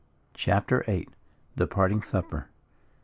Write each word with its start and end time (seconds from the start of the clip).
CHAPTER 0.33 0.81
VIII. 0.87 1.09
THE 1.55 1.67
PARTING 1.67 2.01
SUPPER. 2.01 2.47